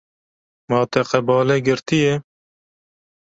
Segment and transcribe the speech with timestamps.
[0.69, 2.13] Ma te qebale girtiye.